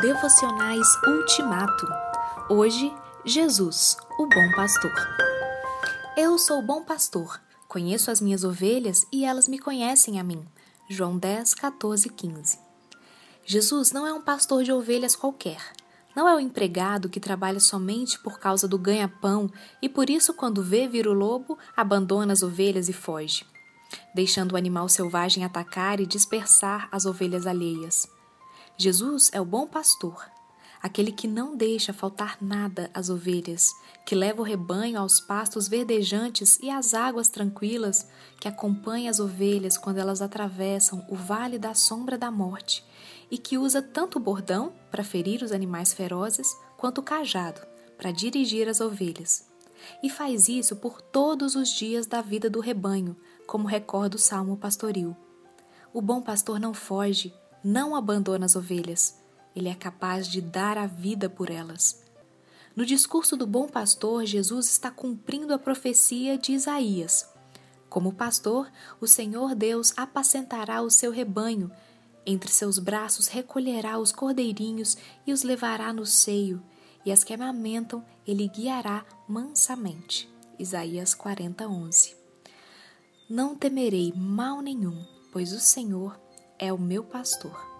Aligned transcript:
Devocionais 0.00 0.86
Ultimato. 1.06 1.86
Hoje, 2.50 2.92
Jesus, 3.24 3.96
o 4.18 4.26
bom 4.26 4.52
pastor. 4.54 4.92
Eu 6.14 6.36
sou 6.36 6.58
o 6.58 6.62
bom 6.62 6.84
pastor, 6.84 7.40
conheço 7.66 8.10
as 8.10 8.20
minhas 8.20 8.44
ovelhas 8.44 9.06
e 9.10 9.24
elas 9.24 9.48
me 9.48 9.58
conhecem 9.58 10.20
a 10.20 10.22
mim. 10.22 10.44
João 10.86 11.16
10, 11.16 11.54
14, 11.54 12.10
15. 12.10 12.58
Jesus 13.46 13.90
não 13.90 14.06
é 14.06 14.12
um 14.12 14.20
pastor 14.20 14.64
de 14.64 14.70
ovelhas 14.70 15.16
qualquer. 15.16 15.72
Não 16.14 16.28
é 16.28 16.34
o 16.34 16.40
empregado 16.40 17.08
que 17.08 17.18
trabalha 17.18 17.58
somente 17.58 18.18
por 18.18 18.38
causa 18.38 18.68
do 18.68 18.76
ganha-pão 18.76 19.50
e 19.80 19.88
por 19.88 20.10
isso, 20.10 20.34
quando 20.34 20.62
vê 20.62 20.86
vir 20.86 21.08
o 21.08 21.14
lobo, 21.14 21.58
abandona 21.74 22.34
as 22.34 22.42
ovelhas 22.42 22.90
e 22.90 22.92
foge, 22.92 23.46
deixando 24.14 24.52
o 24.52 24.56
animal 24.58 24.90
selvagem 24.90 25.42
atacar 25.42 26.00
e 26.00 26.06
dispersar 26.06 26.86
as 26.92 27.06
ovelhas 27.06 27.46
alheias. 27.46 28.14
Jesus 28.78 29.30
é 29.32 29.40
o 29.40 29.44
bom 29.44 29.66
pastor, 29.66 30.30
aquele 30.82 31.10
que 31.10 31.26
não 31.26 31.56
deixa 31.56 31.94
faltar 31.94 32.36
nada 32.42 32.90
às 32.92 33.08
ovelhas, 33.08 33.74
que 34.04 34.14
leva 34.14 34.42
o 34.42 34.44
rebanho 34.44 35.00
aos 35.00 35.18
pastos 35.18 35.66
verdejantes 35.66 36.58
e 36.62 36.68
às 36.68 36.92
águas 36.92 37.28
tranquilas, 37.30 38.06
que 38.38 38.46
acompanha 38.46 39.10
as 39.10 39.18
ovelhas 39.18 39.78
quando 39.78 39.96
elas 39.96 40.20
atravessam 40.20 41.06
o 41.08 41.14
vale 41.14 41.58
da 41.58 41.72
sombra 41.72 42.18
da 42.18 42.30
morte, 42.30 42.84
e 43.30 43.38
que 43.38 43.56
usa 43.56 43.80
tanto 43.80 44.18
o 44.18 44.22
bordão 44.22 44.74
para 44.90 45.02
ferir 45.02 45.42
os 45.42 45.52
animais 45.52 45.94
ferozes, 45.94 46.54
quanto 46.76 46.98
o 46.98 47.02
cajado 47.02 47.62
para 47.96 48.10
dirigir 48.10 48.68
as 48.68 48.78
ovelhas. 48.78 49.48
E 50.02 50.10
faz 50.10 50.50
isso 50.50 50.76
por 50.76 51.00
todos 51.00 51.56
os 51.56 51.70
dias 51.70 52.06
da 52.06 52.20
vida 52.20 52.50
do 52.50 52.60
rebanho, 52.60 53.16
como 53.46 53.66
recorda 53.66 54.16
o 54.16 54.20
salmo 54.20 54.54
pastoril. 54.58 55.16
O 55.94 56.02
bom 56.02 56.20
pastor 56.20 56.60
não 56.60 56.74
foge, 56.74 57.32
não 57.66 57.96
abandona 57.96 58.46
as 58.46 58.54
ovelhas, 58.54 59.18
ele 59.54 59.68
é 59.68 59.74
capaz 59.74 60.28
de 60.28 60.40
dar 60.40 60.78
a 60.78 60.86
vida 60.86 61.28
por 61.28 61.50
elas. 61.50 62.00
No 62.76 62.86
discurso 62.86 63.36
do 63.36 63.44
bom 63.44 63.66
pastor, 63.66 64.24
Jesus 64.24 64.70
está 64.70 64.88
cumprindo 64.88 65.52
a 65.52 65.58
profecia 65.58 66.38
de 66.38 66.52
Isaías. 66.52 67.28
Como 67.88 68.12
pastor, 68.12 68.70
o 69.00 69.08
Senhor 69.08 69.56
Deus 69.56 69.92
apacentará 69.96 70.80
o 70.80 70.88
seu 70.88 71.10
rebanho, 71.10 71.68
entre 72.24 72.52
seus 72.52 72.78
braços 72.78 73.26
recolherá 73.26 73.98
os 73.98 74.12
cordeirinhos 74.12 74.96
e 75.26 75.32
os 75.32 75.42
levará 75.42 75.92
no 75.92 76.06
seio, 76.06 76.62
e 77.04 77.10
as 77.10 77.24
que 77.24 77.34
amamentam 77.34 78.04
ele 78.24 78.46
guiará 78.46 79.04
mansamente. 79.28 80.32
Isaías 80.56 81.14
40, 81.14 81.66
11. 81.66 82.14
Não 83.28 83.56
temerei 83.56 84.12
mal 84.14 84.60
nenhum, 84.60 85.04
pois 85.32 85.52
o 85.52 85.58
Senhor 85.58 86.16
é 86.58 86.72
o 86.72 86.78
meu 86.78 87.04
pastor. 87.04 87.75